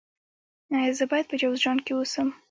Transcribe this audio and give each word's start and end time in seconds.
ایا 0.77 0.91
زه 0.97 1.05
باید 1.11 1.25
په 1.29 1.35
جوزجان 1.41 1.77
کې 1.85 1.91
اوسم؟ 1.95 2.27